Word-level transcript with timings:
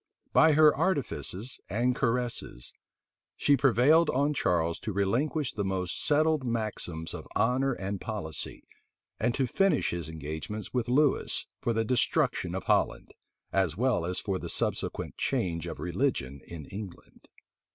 By 0.33 0.53
her 0.53 0.75
artifices 0.75 1.59
and 1.69 1.95
caresses, 1.95 2.73
she 3.37 3.55
prevailed 3.55 4.09
on 4.09 4.33
Charles 4.33 4.79
to 4.79 4.91
relinquish 4.91 5.53
the 5.53 5.63
most 5.63 6.03
settled 6.03 6.43
maxims 6.43 7.13
of 7.13 7.27
honor 7.35 7.73
and 7.73 8.01
policy, 8.01 8.63
and 9.19 9.35
to 9.35 9.45
finish 9.45 9.91
his 9.91 10.09
engagements 10.09 10.73
with 10.73 10.89
Lewis 10.89 11.45
for 11.59 11.71
the 11.71 11.85
destruction 11.85 12.55
of 12.55 12.63
Holland, 12.63 13.13
as 13.53 13.77
well 13.77 14.03
as 14.03 14.17
for 14.19 14.39
the 14.39 14.49
subsequent 14.49 15.17
change 15.17 15.67
of 15.67 15.79
religion 15.79 16.41
in 16.47 16.65
England. 16.65 17.29